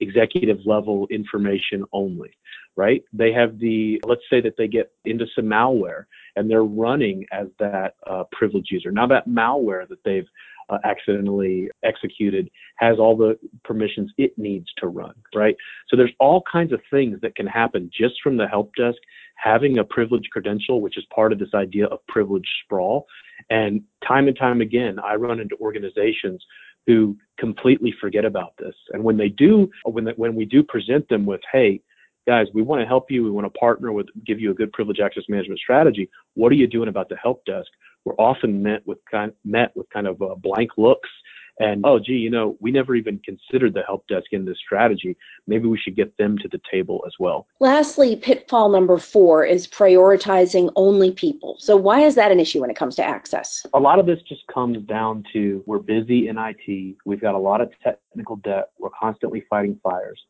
executive 0.00 0.58
level 0.66 1.06
information 1.10 1.84
only, 1.92 2.30
right? 2.76 3.02
They 3.12 3.32
have 3.32 3.58
the, 3.58 4.00
let's 4.04 4.22
say 4.30 4.40
that 4.42 4.56
they 4.56 4.68
get 4.68 4.92
into 5.04 5.26
some 5.34 5.46
malware 5.46 6.04
and 6.36 6.50
they're 6.50 6.64
running 6.64 7.24
as 7.32 7.46
that 7.58 7.94
uh, 8.06 8.24
privileged 8.32 8.70
user. 8.70 8.90
Now 8.90 9.06
that 9.06 9.28
malware 9.28 9.88
that 9.88 10.02
they've 10.04 10.28
uh, 10.68 10.78
accidentally 10.84 11.70
executed 11.84 12.50
has 12.76 12.98
all 12.98 13.16
the 13.16 13.38
permissions 13.66 14.12
it 14.16 14.32
needs 14.36 14.66
to 14.78 14.86
run, 14.86 15.14
right? 15.34 15.56
So 15.88 15.96
there's 15.96 16.12
all 16.20 16.42
kinds 16.50 16.72
of 16.72 16.80
things 16.90 17.18
that 17.22 17.36
can 17.36 17.46
happen 17.46 17.90
just 17.92 18.14
from 18.22 18.36
the 18.36 18.46
help 18.46 18.72
desk 18.76 18.98
having 19.36 19.78
a 19.78 19.84
privileged 19.84 20.30
credential, 20.30 20.80
which 20.80 20.96
is 20.96 21.04
part 21.14 21.32
of 21.32 21.38
this 21.38 21.54
idea 21.54 21.86
of 21.86 21.98
privilege 22.08 22.48
sprawl. 22.64 23.06
And 23.50 23.82
time 24.06 24.28
and 24.28 24.36
time 24.36 24.60
again, 24.60 24.98
I 24.98 25.14
run 25.14 25.40
into 25.40 25.56
organizations 25.60 26.44
who 26.86 27.16
completely 27.38 27.92
forget 28.00 28.24
about 28.24 28.54
this. 28.58 28.74
And 28.92 29.02
when 29.02 29.16
they 29.16 29.28
do, 29.28 29.68
when 29.84 30.06
when 30.16 30.34
we 30.34 30.44
do 30.44 30.62
present 30.62 31.08
them 31.08 31.26
with, 31.26 31.40
hey, 31.52 31.80
guys, 32.26 32.46
we 32.54 32.62
want 32.62 32.80
to 32.80 32.86
help 32.86 33.10
you, 33.10 33.24
we 33.24 33.30
want 33.30 33.46
to 33.52 33.58
partner 33.58 33.92
with, 33.92 34.06
give 34.24 34.40
you 34.40 34.50
a 34.50 34.54
good 34.54 34.72
privilege 34.72 35.00
access 35.00 35.24
management 35.28 35.60
strategy. 35.60 36.08
What 36.34 36.50
are 36.52 36.56
you 36.56 36.66
doing 36.66 36.88
about 36.88 37.08
the 37.08 37.16
help 37.16 37.44
desk? 37.44 37.68
We're 38.04 38.14
often 38.14 38.62
met 38.62 38.86
with 38.86 38.98
kind 39.10 39.32
met 39.44 39.76
with 39.76 39.88
kind 39.90 40.06
of 40.06 40.22
uh, 40.22 40.36
blank 40.36 40.70
looks 40.76 41.10
and 41.58 41.82
oh 41.84 41.98
gee 41.98 42.12
you 42.12 42.30
know 42.30 42.56
we 42.60 42.70
never 42.70 42.94
even 42.94 43.18
considered 43.20 43.74
the 43.74 43.82
help 43.82 44.06
desk 44.08 44.26
in 44.32 44.44
this 44.44 44.58
strategy. 44.58 45.16
Maybe 45.46 45.66
we 45.66 45.78
should 45.78 45.96
get 45.96 46.16
them 46.16 46.38
to 46.38 46.48
the 46.48 46.60
table 46.70 47.02
as 47.06 47.14
well. 47.18 47.46
Lastly 47.60 48.16
pitfall 48.16 48.68
number 48.68 48.98
four 48.98 49.44
is 49.44 49.66
prioritizing 49.66 50.72
only 50.76 51.10
people. 51.10 51.56
So 51.58 51.76
why 51.76 52.00
is 52.00 52.14
that 52.16 52.30
an 52.30 52.40
issue 52.40 52.60
when 52.60 52.70
it 52.70 52.76
comes 52.76 52.96
to 52.96 53.04
access? 53.04 53.64
A 53.74 53.80
lot 53.80 53.98
of 53.98 54.06
this 54.06 54.20
just 54.28 54.46
comes 54.52 54.84
down 54.86 55.24
to 55.32 55.62
we're 55.66 55.78
busy 55.78 56.28
in 56.28 56.36
it 56.38 56.96
we've 57.04 57.20
got 57.20 57.34
a 57.34 57.38
lot 57.38 57.60
of 57.60 57.70
technical 57.82 58.36
debt. 58.36 58.70
We're 58.78 58.90
constantly 58.98 59.44
fighting 59.48 59.78
fires. 59.82 60.20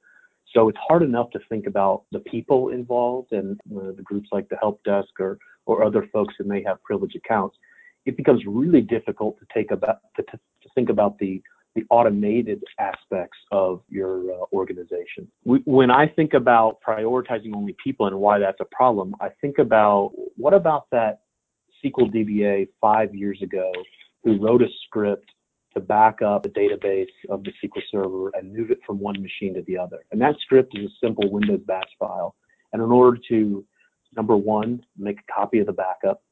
So 0.54 0.68
it's 0.68 0.78
hard 0.88 1.02
enough 1.02 1.30
to 1.30 1.40
think 1.48 1.66
about 1.66 2.04
the 2.12 2.20
people 2.20 2.70
involved 2.70 3.32
and 3.32 3.60
uh, 3.76 3.92
the 3.96 4.02
groups 4.02 4.28
like 4.32 4.48
the 4.48 4.56
help 4.56 4.82
desk 4.84 5.08
or 5.20 5.38
or 5.66 5.82
other 5.82 6.06
folks 6.12 6.34
who 6.38 6.44
may 6.44 6.62
have 6.62 6.82
privileged 6.84 7.16
accounts 7.16 7.56
it 8.06 8.16
becomes 8.16 8.42
really 8.46 8.80
difficult 8.80 9.38
to 9.40 9.46
take 9.52 9.70
about 9.70 9.98
to, 10.16 10.22
to 10.22 10.68
think 10.74 10.88
about 10.88 11.18
the 11.18 11.42
the 11.74 11.84
automated 11.90 12.62
aspects 12.78 13.36
of 13.52 13.82
your 13.90 14.32
uh, 14.32 14.44
organization. 14.54 15.30
We, 15.44 15.58
when 15.66 15.90
I 15.90 16.08
think 16.08 16.32
about 16.32 16.78
prioritizing 16.80 17.54
only 17.54 17.76
people 17.84 18.06
and 18.06 18.16
why 18.16 18.38
that's 18.38 18.60
a 18.60 18.74
problem, 18.74 19.14
I 19.20 19.28
think 19.42 19.58
about 19.58 20.12
what 20.36 20.54
about 20.54 20.86
that 20.90 21.20
SQL 21.84 22.10
DBA 22.10 22.68
five 22.80 23.14
years 23.14 23.42
ago 23.42 23.70
who 24.24 24.40
wrote 24.40 24.62
a 24.62 24.68
script 24.86 25.30
to 25.74 25.80
back 25.80 26.22
up 26.22 26.46
a 26.46 26.48
database 26.48 27.12
of 27.28 27.44
the 27.44 27.52
SQL 27.62 27.82
Server 27.92 28.30
and 28.34 28.52
move 28.52 28.70
it 28.70 28.78
from 28.86 28.98
one 28.98 29.20
machine 29.20 29.54
to 29.54 29.62
the 29.66 29.76
other. 29.76 30.04
And 30.10 30.20
that 30.22 30.36
script 30.40 30.76
is 30.78 30.86
a 30.86 31.06
simple 31.06 31.30
Windows 31.30 31.60
batch 31.66 31.90
file. 31.98 32.34
And 32.72 32.82
in 32.82 32.90
order 32.90 33.18
to, 33.28 33.64
number 34.16 34.36
one, 34.36 34.82
make 34.96 35.18
a 35.20 35.32
copy 35.32 35.58
of 35.58 35.66
the 35.66 35.72
backup, 35.72 36.22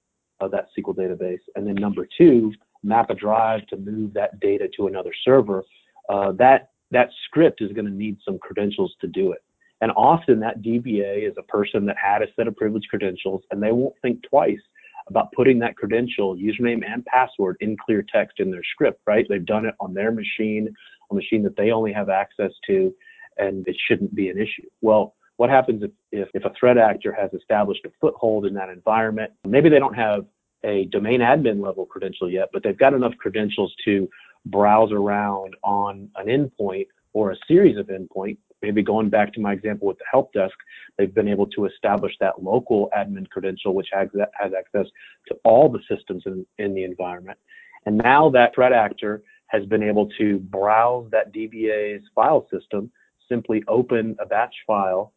of 0.45 0.51
that 0.53 0.69
SQL 0.77 0.97
database. 0.97 1.41
And 1.57 1.67
then 1.67 1.75
number 1.75 2.07
two, 2.17 2.53
map 2.83 3.11
a 3.11 3.15
drive 3.15 3.67
to 3.69 3.77
move 3.77 4.13
that 4.15 4.41
data 4.41 4.69
to 4.77 4.87
another 4.87 5.13
server. 5.25 5.65
Uh, 6.09 6.33
that 6.33 6.71
that 6.91 7.09
script 7.25 7.61
is 7.61 7.73
going 7.73 7.87
to 7.87 7.91
need 7.91 8.19
some 8.25 8.39
credentials 8.39 8.95
to 9.01 9.09
do 9.09 9.33
it. 9.33 9.43
And 9.81 9.91
often 9.97 10.41
that 10.41 10.63
DBA 10.63 11.29
is 11.29 11.35
a 11.39 11.43
person 11.43 11.85
that 11.87 11.97
had 12.03 12.23
a 12.23 12.27
set 12.37 12.47
of 12.47 12.57
privileged 12.57 12.89
credentials 12.89 13.43
and 13.51 13.63
they 13.63 13.73
won't 13.73 13.95
think 14.03 14.23
twice 14.29 14.61
about 15.09 15.33
putting 15.33 15.59
that 15.59 15.77
credential, 15.77 16.37
username 16.37 16.83
and 16.87 17.05
password 17.05 17.57
in 17.61 17.77
clear 17.77 18.05
text 18.11 18.41
in 18.41 18.51
their 18.51 18.63
script, 18.65 19.01
right? 19.07 19.27
They've 19.29 19.45
done 19.45 19.67
it 19.67 19.75
on 19.81 19.93
their 19.93 20.11
machine, 20.11 20.73
a 21.11 21.15
machine 21.15 21.43
that 21.43 21.57
they 21.57 21.71
only 21.71 21.93
have 21.93 22.09
access 22.09 22.53
to, 22.67 22.95
and 23.37 23.67
it 23.69 23.77
shouldn't 23.87 24.15
be 24.15 24.29
an 24.31 24.39
issue. 24.39 24.67
Well, 24.81 25.15
what 25.37 25.51
happens 25.51 25.83
if, 25.83 25.91
if, 26.13 26.29
if, 26.33 26.45
a 26.45 26.53
threat 26.59 26.79
actor 26.79 27.13
has 27.13 27.33
established 27.35 27.85
a 27.85 27.91
foothold 28.01 28.47
in 28.47 28.55
that 28.55 28.69
environment? 28.69 29.33
Maybe 29.45 29.69
they 29.69 29.81
don't 29.81 29.95
have 29.95 30.25
a 30.64 30.87
domain 30.87 31.21
admin 31.21 31.64
level 31.64 31.87
credential 31.87 32.28
yet, 32.30 32.49
but 32.52 32.62
they've 32.62 32.78
got 32.78 32.94
enough 32.94 33.16
credentials 33.18 33.75
to 33.85 34.09
browse 34.47 34.92
around 34.92 35.54
on 35.62 36.09
an 36.16 36.26
endpoint 36.26 36.87
or 37.12 37.30
a 37.30 37.37
series 37.47 37.76
of 37.76 37.87
endpoint. 37.87 38.38
Maybe 38.62 38.83
going 38.83 39.11
back 39.11 39.33
to 39.35 39.40
my 39.40 39.52
example 39.52 39.87
with 39.88 39.99
the 39.99 40.04
help 40.11 40.33
desk, 40.33 40.54
they've 40.97 41.14
been 41.14 41.28
able 41.28 41.47
to 41.49 41.66
establish 41.66 42.14
that 42.21 42.42
local 42.42 42.90
admin 42.97 43.28
credential, 43.28 43.75
which 43.75 43.88
has, 43.92 44.09
has 44.33 44.52
access 44.59 44.87
to 45.28 45.37
all 45.44 45.68
the 45.68 45.80
systems 45.88 46.23
in, 46.26 46.47
in 46.59 46.75
the 46.75 46.85
environment. 46.85 47.38
And 47.87 47.99
now 47.99 48.30
that 48.30 48.54
threat 48.54 48.73
actor 48.73 49.23
has 49.49 49.66
been 49.66 49.83
able 49.83 50.09
to 50.18 50.38
browse 50.38 51.11
that 51.11 51.33
DBA's 51.33 52.02
file 52.14 52.47
system, 52.50 52.90
simply 53.28 53.62
open 53.68 54.16
a 54.18 54.26
batch 54.26 54.54
file, 54.66 55.12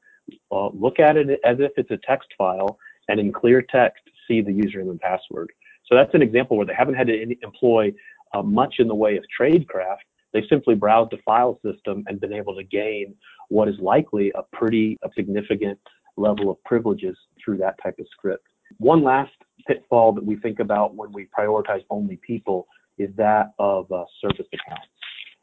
uh, 0.51 0.67
look 0.69 0.99
at 0.99 1.15
it 1.15 1.39
as 1.45 1.57
if 1.59 1.71
it's 1.77 1.91
a 1.91 1.99
text 2.05 2.27
file, 2.37 2.77
and 3.07 3.19
in 3.19 3.31
clear 3.31 3.61
text, 3.61 4.03
see 4.27 4.41
the 4.41 4.51
username 4.51 4.89
and 4.91 4.99
password. 4.99 5.51
So 5.85 5.95
that's 5.95 6.13
an 6.13 6.21
example 6.21 6.57
where 6.57 6.65
they 6.65 6.73
haven't 6.73 6.95
had 6.95 7.07
to 7.07 7.35
employ 7.41 7.93
uh, 8.33 8.41
much 8.41 8.75
in 8.79 8.87
the 8.87 8.95
way 8.95 9.17
of 9.17 9.23
tradecraft. 9.39 9.97
They've 10.33 10.43
simply 10.49 10.75
browsed 10.75 11.13
a 11.13 11.17
file 11.23 11.59
system 11.63 12.03
and 12.07 12.19
been 12.19 12.33
able 12.33 12.55
to 12.55 12.63
gain 12.63 13.15
what 13.49 13.67
is 13.67 13.75
likely 13.79 14.31
a 14.35 14.43
pretty 14.55 14.97
a 15.03 15.09
significant 15.15 15.79
level 16.17 16.49
of 16.49 16.61
privileges 16.63 17.17
through 17.43 17.57
that 17.57 17.75
type 17.81 17.95
of 17.99 18.07
script. 18.11 18.45
One 18.77 19.03
last 19.03 19.31
pitfall 19.67 20.11
that 20.13 20.25
we 20.25 20.35
think 20.35 20.59
about 20.59 20.95
when 20.95 21.11
we 21.13 21.27
prioritize 21.37 21.83
only 21.89 22.19
people 22.25 22.67
is 22.97 23.09
that 23.15 23.51
of 23.59 23.91
uh, 23.91 24.03
service 24.21 24.47
accounts. 24.53 24.87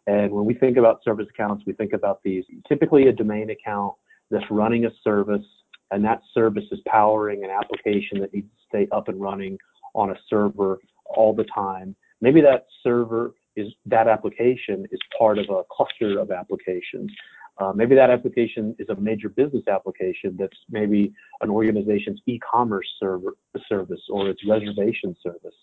And 0.07 0.31
when 0.33 0.45
we 0.45 0.55
think 0.55 0.77
about 0.77 1.03
service 1.03 1.27
accounts, 1.31 1.65
we 1.67 1.73
think 1.73 1.93
about 1.95 2.21
these 2.23 2.45
typically 2.69 3.07
a 3.07 3.13
domain 3.13 3.51
account 3.51 3.95
that's 4.31 4.45
running 4.51 4.85
a 4.85 4.91
service 5.03 5.47
and 5.95 6.05
that 6.05 6.23
service 6.35 6.65
is 6.73 6.81
powering 6.89 7.45
an 7.45 7.51
application 7.51 8.21
that 8.21 8.35
needs 8.35 8.49
to 8.49 8.67
stay 8.69 8.89
up 8.91 9.07
and 9.07 9.21
running 9.21 9.57
on 9.95 10.11
a 10.11 10.17
server 10.29 10.81
all 11.07 11.33
the 11.33 11.45
time. 11.45 11.95
Maybe 12.21 12.41
that 12.41 12.67
server 12.83 13.33
is 13.55 13.69
that 13.87 14.09
application 14.09 14.89
is 14.91 14.99
part 15.17 15.39
of 15.39 15.45
a 15.51 15.63
cluster 15.71 16.19
of 16.19 16.33
applications. 16.33 17.13
Uh, 17.59 17.73
maybe 17.73 17.95
that 17.95 18.11
application 18.11 18.75
is 18.81 18.89
a 18.89 18.97
major 18.97 19.29
business 19.29 19.63
application 19.69 20.37
that's 20.37 20.57
maybe 20.69 21.13
an 21.43 21.49
organization's 21.49 22.21
e-commerce 22.27 22.89
server 22.99 23.37
service 23.69 24.01
or 24.11 24.29
its 24.29 24.41
reservation 24.49 25.15
service. 25.23 25.55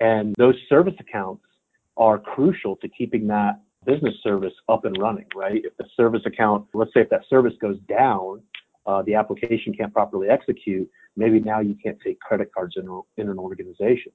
And 0.00 0.34
those 0.38 0.54
service 0.70 0.94
accounts 0.98 1.44
are 1.98 2.18
crucial 2.18 2.76
to 2.76 2.88
keeping 2.88 3.26
that 3.26 3.60
business 3.84 4.14
service 4.22 4.54
up 4.70 4.86
and 4.86 4.96
running, 4.98 5.26
right? 5.36 5.60
If 5.62 5.76
the 5.76 5.84
service 5.94 6.22
account, 6.24 6.64
let's 6.72 6.94
say 6.94 7.00
if 7.00 7.10
that 7.10 7.28
service 7.28 7.52
goes 7.60 7.76
down, 7.86 8.40
uh, 8.88 9.02
the 9.02 9.14
application 9.14 9.74
can't 9.74 9.92
properly 9.92 10.28
execute, 10.28 10.90
maybe 11.14 11.38
now 11.40 11.60
you 11.60 11.76
can't 11.82 11.98
take 12.02 12.18
credit 12.20 12.50
cards 12.52 12.74
in, 12.76 12.84
in 13.18 13.28
an 13.28 13.38
organization. 13.38 14.10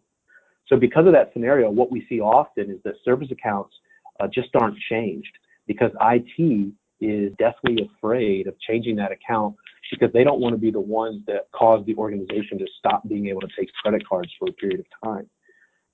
So 0.67 0.77
because 0.77 1.05
of 1.05 1.13
that 1.13 1.29
scenario, 1.31 1.69
what 1.69 1.91
we 1.91 2.05
see 2.09 2.19
often 2.19 2.71
is 2.71 2.79
that 2.83 2.95
service 3.05 3.29
accounts 3.31 3.75
uh, 4.19 4.27
just 4.33 4.49
aren't 4.55 4.77
changed 4.89 5.31
because 5.67 5.91
IT 6.01 6.73
is 6.99 7.31
deathly 7.37 7.87
afraid 7.97 8.47
of 8.47 8.59
changing 8.61 8.95
that 8.95 9.11
account 9.11 9.55
because 9.91 10.11
they 10.11 10.23
don't 10.23 10.39
want 10.39 10.53
to 10.53 10.57
be 10.57 10.71
the 10.71 10.79
ones 10.79 11.21
that 11.27 11.51
cause 11.51 11.85
the 11.85 11.93
organization 11.95 12.57
to 12.57 12.65
stop 12.79 13.07
being 13.07 13.27
able 13.27 13.41
to 13.41 13.49
take 13.57 13.71
credit 13.83 14.07
cards 14.07 14.31
for 14.39 14.49
a 14.49 14.53
period 14.53 14.79
of 14.79 14.85
time. 15.03 15.29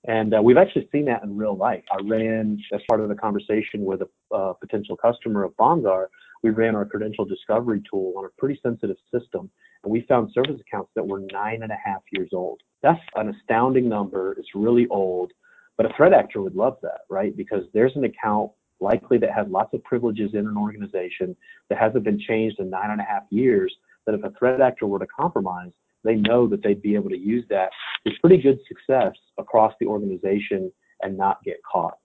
And 0.04 0.34
uh, 0.34 0.40
we've 0.40 0.56
actually 0.56 0.88
seen 0.90 1.04
that 1.06 1.22
in 1.22 1.36
real 1.36 1.56
life. 1.56 1.84
I 1.92 1.98
ran, 2.02 2.58
as 2.72 2.80
part 2.88 3.00
of 3.00 3.10
the 3.10 3.14
conversation 3.14 3.84
with 3.84 4.00
a 4.00 4.34
uh, 4.34 4.54
potential 4.54 4.96
customer 4.96 5.44
of 5.44 5.54
Bomgar, 5.58 6.06
we 6.42 6.50
ran 6.50 6.74
our 6.74 6.84
credential 6.84 7.24
discovery 7.24 7.82
tool 7.90 8.14
on 8.16 8.24
a 8.24 8.28
pretty 8.38 8.58
sensitive 8.62 8.96
system, 9.12 9.50
and 9.84 9.92
we 9.92 10.02
found 10.02 10.32
service 10.32 10.60
accounts 10.60 10.90
that 10.94 11.06
were 11.06 11.20
nine 11.32 11.62
and 11.62 11.72
a 11.72 11.78
half 11.82 12.02
years 12.12 12.30
old. 12.32 12.60
That's 12.82 13.00
an 13.16 13.28
astounding 13.28 13.88
number. 13.88 14.32
It's 14.38 14.54
really 14.54 14.86
old, 14.88 15.32
but 15.76 15.86
a 15.86 15.94
threat 15.96 16.12
actor 16.12 16.40
would 16.40 16.54
love 16.54 16.78
that, 16.82 17.00
right? 17.08 17.36
Because 17.36 17.64
there's 17.74 17.96
an 17.96 18.04
account 18.04 18.50
likely 18.80 19.18
that 19.18 19.32
has 19.32 19.46
lots 19.48 19.74
of 19.74 19.84
privileges 19.84 20.30
in 20.32 20.46
an 20.46 20.56
organization 20.56 21.36
that 21.68 21.78
hasn't 21.78 22.04
been 22.04 22.18
changed 22.18 22.58
in 22.58 22.70
nine 22.70 22.90
and 22.90 23.00
a 23.00 23.04
half 23.04 23.24
years, 23.30 23.74
that 24.06 24.14
if 24.14 24.24
a 24.24 24.32
threat 24.38 24.60
actor 24.60 24.86
were 24.86 24.98
to 24.98 25.06
compromise, 25.06 25.70
they 26.02 26.14
know 26.14 26.46
that 26.48 26.62
they'd 26.62 26.80
be 26.80 26.94
able 26.94 27.10
to 27.10 27.18
use 27.18 27.44
that 27.50 27.68
with 28.04 28.14
pretty 28.22 28.38
good 28.38 28.58
success 28.66 29.12
across 29.36 29.74
the 29.80 29.86
organization 29.86 30.72
and 31.02 31.16
not 31.16 31.42
get 31.44 31.56
caught. 31.70 31.98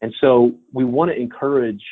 And 0.00 0.14
so 0.20 0.52
we 0.72 0.84
want 0.84 1.10
to 1.10 1.20
encourage 1.20 1.82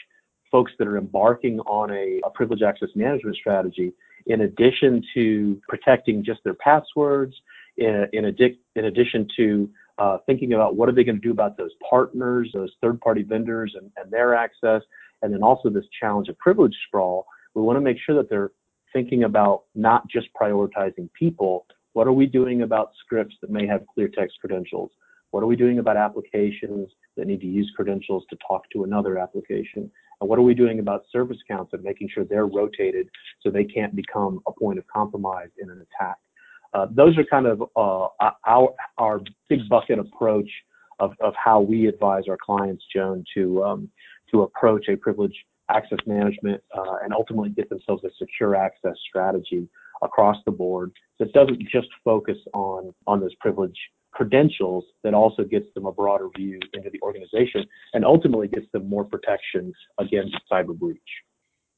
folks 0.55 0.71
that 0.79 0.87
are 0.87 0.99
embarking 0.99 1.59
on 1.79 1.91
a, 1.91 2.21
a 2.25 2.31
privilege 2.31 2.63
access 2.63 2.89
management 2.95 3.35
strategy, 3.35 3.93
in 4.27 4.43
addition 4.43 5.03
to 5.13 5.61
protecting 5.69 6.23
just 6.25 6.39
their 6.45 6.55
passwords, 6.55 7.35
in, 7.77 8.07
in, 8.13 8.25
in 8.77 8.85
addition 8.85 9.27
to 9.37 9.69
uh, 9.99 10.19
thinking 10.27 10.53
about 10.53 10.77
what 10.77 10.89
are 10.89 10.93
they 10.93 11.03
going 11.03 11.21
to 11.21 11.21
do 11.21 11.33
about 11.33 11.57
those 11.57 11.73
partners, 11.91 12.49
those 12.55 12.71
third-party 12.81 13.25
vendors 13.25 13.75
and, 13.77 13.91
and 13.97 14.13
their 14.13 14.33
access, 14.33 14.81
and 15.23 15.35
then 15.35 15.43
also 15.43 15.69
this 15.69 15.87
challenge 16.01 16.29
of 16.29 16.39
privilege 16.39 16.77
sprawl, 16.87 17.27
we 17.55 17.63
want 17.63 17.77
to 17.77 17.81
make 17.81 17.97
sure 18.07 18.15
that 18.15 18.31
they're 18.31 18.53
thinking 18.93 19.25
about 19.25 19.65
not 19.75 20.09
just 20.09 20.29
prioritizing 20.41 21.09
people, 21.19 21.67
what 21.95 22.07
are 22.07 22.13
we 22.13 22.27
doing 22.27 22.63
about 22.63 22.93
scripts 23.05 23.35
that 23.41 23.51
may 23.51 23.67
have 23.67 23.83
clear 23.93 24.07
text 24.07 24.37
credentials? 24.41 24.93
What 25.33 25.43
are 25.43 25.47
we 25.47 25.57
doing 25.57 25.81
about 25.81 25.97
applications 25.97 26.89
that 27.17 27.27
need 27.27 27.41
to 27.41 27.49
use 27.49 27.73
credentials 27.75 28.23
to 28.31 28.37
talk 28.47 28.71
to 28.71 28.85
another 28.85 29.19
application? 29.19 29.91
What 30.25 30.39
are 30.39 30.43
we 30.43 30.55
doing 30.55 30.79
about 30.79 31.05
service 31.11 31.39
counts 31.49 31.73
and 31.73 31.83
making 31.83 32.09
sure 32.13 32.25
they're 32.25 32.47
rotated 32.47 33.09
so 33.43 33.51
they 33.51 33.65
can't 33.65 33.95
become 33.95 34.41
a 34.47 34.53
point 34.53 34.79
of 34.79 34.87
compromise 34.87 35.49
in 35.59 35.71
an 35.71 35.83
attack? 35.83 36.17
Uh, 36.73 36.87
those 36.91 37.17
are 37.17 37.25
kind 37.25 37.47
of 37.47 37.63
uh, 37.77 38.09
our, 38.47 38.75
our 38.99 39.21
big 39.49 39.69
bucket 39.69 39.99
approach 39.99 40.49
of, 40.99 41.13
of 41.21 41.35
how 41.43 41.61
we 41.61 41.87
advise 41.87 42.25
our 42.29 42.39
clients, 42.45 42.85
Joan, 42.95 43.25
to, 43.35 43.63
um, 43.63 43.89
to 44.31 44.43
approach 44.43 44.89
a 44.89 44.97
privilege 44.97 45.35
access 45.71 45.99
management 46.07 46.63
uh, 46.77 46.97
and 47.03 47.13
ultimately 47.13 47.51
get 47.51 47.69
themselves 47.69 48.05
a 48.05 48.11
secure 48.19 48.55
access 48.55 48.97
strategy 49.09 49.69
across 50.03 50.37
the 50.45 50.51
board 50.51 50.93
that 51.19 51.33
doesn't 51.33 51.61
just 51.71 51.89
focus 52.05 52.37
on, 52.53 52.93
on 53.07 53.21
those 53.21 53.35
privilege 53.37 53.79
credentials 54.15 54.85
that 55.03 55.15
also 55.15 55.45
gets 55.45 55.67
them 55.75 55.87
a 55.87 55.93
broader 55.93 56.29
view 56.37 56.59
into 56.73 56.89
the 56.91 57.01
organization 57.03 57.65
and 57.93 58.05
ultimately 58.05 58.49
gets 58.49 58.67
them 58.73 58.89
more 58.89 59.05
protections 59.05 59.75
against 59.99 60.37
cyber 60.51 60.77
breach. 60.77 60.99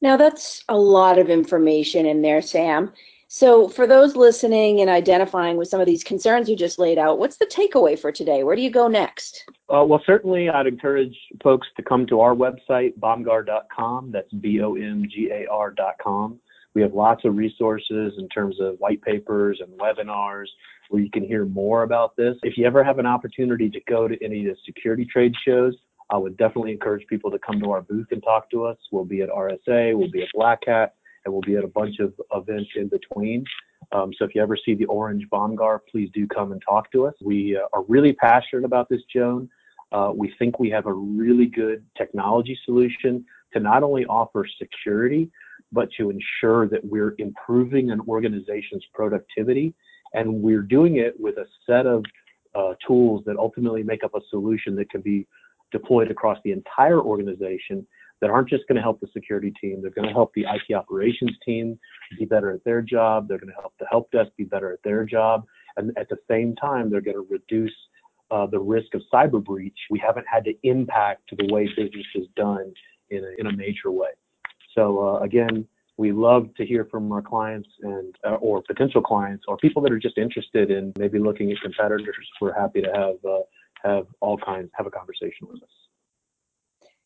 Now, 0.03 0.17
that's 0.17 0.63
a 0.69 0.77
lot 0.77 1.19
of 1.19 1.31
information 1.31 2.07
in 2.07 2.23
there, 2.23 2.43
Sam. 2.43 2.93
So, 3.29 3.69
for 3.69 3.89
those 3.89 4.15
listening 4.15 4.81
and 4.81 4.89
identifying 4.89 5.57
with 5.57 5.67
some 5.67 5.81
of 5.81 5.87
these 5.87 6.05
concerns 6.05 6.49
you 6.49 6.55
just 6.55 6.79
laid 6.79 6.97
out, 6.97 7.19
what's 7.19 7.39
the 7.39 7.47
takeaway 7.47 7.99
for 7.99 8.13
today? 8.13 8.45
Where 8.45 8.55
do 8.55 8.63
you 8.63 8.71
go 8.71 8.87
next? 8.87 9.45
Uh, 9.69 9.85
well, 9.85 10.01
certainly 10.07 10.49
I'd 10.49 10.69
encourage 10.69 11.17
folks 11.43 11.67
to 11.77 11.83
come 11.83 12.07
to 12.07 12.21
our 12.21 12.37
website, 12.37 12.97
bomgar.com. 12.99 14.13
That's 14.13 14.33
B 14.35 14.61
O 14.61 14.75
M 14.77 15.09
G 15.11 15.31
A 15.33 15.51
R.com. 15.51 16.39
We 16.77 16.83
have 16.83 16.93
lots 16.93 17.25
of 17.25 17.39
resources 17.39 18.13
in 18.19 18.29
terms 18.29 18.61
of 18.61 18.77
white 18.81 19.01
papers 19.01 19.63
and 19.63 19.81
webinars 19.81 20.45
where 20.91 21.01
you 21.01 21.11
can 21.11 21.25
hear 21.25 21.47
more 21.47 21.85
about 21.85 22.15
this. 22.17 22.37
If 22.43 22.59
you 22.59 22.67
ever 22.67 22.85
have 22.85 22.99
an 22.99 23.07
opportunity 23.07 23.71
to 23.71 23.81
go 23.89 24.07
to 24.07 24.23
any 24.23 24.47
of 24.47 24.55
the 24.55 24.61
security 24.67 25.07
trade 25.07 25.33
shows, 25.43 25.75
I 26.11 26.19
would 26.19 26.37
definitely 26.37 26.73
encourage 26.73 27.07
people 27.07 27.31
to 27.31 27.39
come 27.39 27.59
to 27.61 27.71
our 27.71 27.81
booth 27.81 28.09
and 28.11 28.23
talk 28.23 28.51
to 28.51 28.67
us. 28.67 28.77
We'll 28.93 29.07
be 29.07 29.23
at 29.23 29.31
RSA, 29.31 29.97
we'll 29.97 30.11
be 30.11 30.25
at 30.25 30.29
Black 30.35 30.59
Hat, 30.67 30.97
and 31.25 31.33
we'll 31.33 31.41
be 31.41 31.57
at 31.57 31.65
a 31.65 31.69
bunch 31.69 31.99
of 31.99 32.13
events 32.35 32.69
in 32.77 32.89
between. 32.89 33.47
Um, 33.93 34.11
so 34.19 34.27
if 34.27 34.35
you 34.35 34.43
ever 34.43 34.59
see 34.63 34.75
the 34.75 34.85
orange 34.85 35.27
bomb 35.31 35.57
Bomgar, 35.57 35.81
please 35.91 36.11
do 36.13 36.27
come 36.27 36.53
and 36.53 36.61
talk 36.61 36.93
to 36.93 37.07
us. 37.07 37.15
We 37.23 37.57
uh, 37.57 37.69
are 37.73 37.85
really 37.85 38.13
passionate 38.13 38.67
about 38.67 38.91
this, 38.91 39.01
Joan. 39.11 39.49
Uh, 39.93 40.13
we 40.15 40.35
think 40.39 40.59
we 40.59 40.69
have 40.69 40.85
a 40.85 40.93
really 40.93 41.47
good 41.47 41.87
technology 41.97 42.59
solution 42.67 43.25
to 43.55 43.61
not 43.61 43.83
only 43.83 44.05
offer 44.05 44.47
security, 44.59 45.31
but 45.73 45.89
to 45.99 46.11
ensure 46.11 46.69
that 46.69 46.81
we're 46.85 47.15
improving 47.19 47.91
an 47.91 48.01
organization's 48.09 48.85
productivity. 48.95 49.75
And 50.15 50.43
we're 50.43 50.63
doing 50.63 50.97
it 50.97 51.15
with 51.19 51.37
a 51.37 51.47
set 51.67 51.87
of 51.87 52.05
uh, 52.55 52.75
tools 52.87 53.23
that 53.27 53.37
ultimately 53.37 53.83
make 53.83 54.05
up 54.05 54.15
a 54.15 54.21
solution 54.31 54.77
that 54.77 54.91
can 54.91 55.01
be 55.01 55.27
deployed 55.73 56.11
across 56.11 56.39
the 56.45 56.53
entire 56.53 57.01
organization 57.01 57.87
that 58.21 58.31
aren't 58.31 58.49
just 58.49 58.67
going 58.67 58.77
to 58.77 58.83
help 58.83 59.01
the 59.01 59.09
security 59.13 59.53
team. 59.61 59.83
They're 59.83 59.91
going 59.91 60.09
to 60.09 60.15
help 60.15 60.33
the 60.35 60.45
IT 60.45 60.75
operations 60.75 61.37
team 61.45 61.79
be 62.19 62.25
better 62.25 62.51
at 62.51 62.65
their 62.65 62.81
job. 62.81 63.29
They're 63.29 63.39
going 63.39 63.53
to 63.53 63.61
help 63.61 63.75
the 63.79 63.87
help 63.91 64.11
desk 64.11 64.31
be 64.39 64.45
better 64.45 64.73
at 64.73 64.79
their 64.85 65.05
job. 65.05 65.45
And 65.77 65.93
at 65.99 66.09
the 66.09 66.17
same 66.31 66.55
time, 66.57 66.89
they're 66.89 67.03
going 67.03 67.17
to 67.17 67.27
reduce 67.29 67.75
uh, 68.31 68.47
the 68.47 68.59
risk 68.59 68.95
of 68.95 69.03
cyber 69.13 69.45
breach. 69.45 69.77
We 69.91 69.99
haven't 69.99 70.27
had 70.31 70.45
to 70.45 70.55
impact 70.63 71.31
the 71.37 71.53
way 71.53 71.69
business 71.77 72.07
is 72.15 72.27
done 72.37 72.73
in 73.11 73.23
a, 73.23 73.41
in 73.41 73.47
a 73.47 73.57
major 73.57 73.91
way. 73.91 74.09
So 74.77 75.17
uh, 75.17 75.21
again, 75.21 75.67
we 75.97 76.13
love 76.13 76.55
to 76.57 76.67
hear 76.67 76.85
from 76.85 77.11
our 77.11 77.23
clients 77.23 77.69
and 77.83 78.15
uh, 78.25 78.35
or 78.35 78.63
potential 78.63 79.01
clients 79.01 79.45
or 79.49 79.57
people 79.57 79.83
that 79.83 79.93
are 79.93 79.99
just 79.99 80.19
interested 80.19 80.71
in 80.71 80.93
maybe 80.99 81.19
looking 81.19 81.51
at 81.51 81.61
competitors. 81.61 82.17
We're 82.41 82.53
happy 82.53 82.83
to 82.83 82.93
have 82.93 83.17
uh, 83.25 83.41
have 83.85 84.07
all 84.21 84.37
kinds 84.39 84.71
have 84.75 84.87
a 84.87 84.91
conversation 84.91 85.49
with 85.49 85.63
us. 85.63 85.69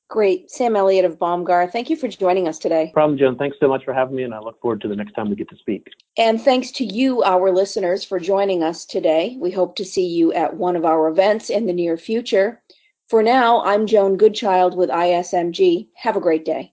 Great. 0.08 0.50
Sam 0.50 0.74
Elliott 0.74 1.04
of 1.04 1.20
Bomgar. 1.20 1.70
thank 1.70 1.88
you 1.88 1.94
for 1.94 2.08
joining 2.08 2.48
us 2.48 2.58
today. 2.58 2.90
problem, 2.92 3.16
Joan. 3.16 3.36
Thanks 3.36 3.58
so 3.60 3.68
much 3.68 3.84
for 3.84 3.94
having 3.94 4.16
me, 4.16 4.24
and 4.24 4.34
I 4.34 4.40
look 4.40 4.60
forward 4.60 4.80
to 4.80 4.88
the 4.88 4.96
next 4.96 5.12
time 5.12 5.30
we 5.30 5.36
get 5.36 5.48
to 5.50 5.56
speak. 5.56 5.86
And 6.18 6.40
thanks 6.40 6.72
to 6.72 6.84
you, 6.84 7.22
our 7.22 7.52
listeners, 7.52 8.02
for 8.02 8.18
joining 8.18 8.64
us 8.64 8.84
today. 8.84 9.36
We 9.38 9.52
hope 9.52 9.76
to 9.76 9.84
see 9.84 10.04
you 10.04 10.32
at 10.32 10.56
one 10.56 10.74
of 10.74 10.84
our 10.84 11.08
events 11.08 11.48
in 11.48 11.66
the 11.66 11.72
near 11.72 11.96
future. 11.96 12.60
For 13.08 13.22
now, 13.22 13.62
I'm 13.62 13.86
Joan 13.86 14.16
Goodchild 14.16 14.76
with 14.76 14.90
ISMG. 14.90 15.86
Have 15.94 16.16
a 16.16 16.20
great 16.20 16.44
day. 16.44 16.72